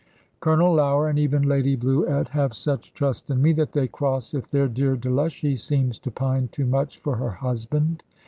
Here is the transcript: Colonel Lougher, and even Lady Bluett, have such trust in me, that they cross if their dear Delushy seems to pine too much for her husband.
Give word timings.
Colonel 0.39 0.73
Lougher, 0.73 1.09
and 1.09 1.19
even 1.19 1.43
Lady 1.43 1.75
Bluett, 1.77 2.29
have 2.29 2.55
such 2.55 2.91
trust 2.95 3.29
in 3.29 3.39
me, 3.39 3.53
that 3.53 3.73
they 3.73 3.87
cross 3.87 4.33
if 4.33 4.49
their 4.49 4.67
dear 4.67 4.95
Delushy 4.95 5.55
seems 5.59 5.99
to 5.99 6.09
pine 6.09 6.47
too 6.47 6.65
much 6.65 6.97
for 6.97 7.17
her 7.17 7.29
husband. 7.29 8.01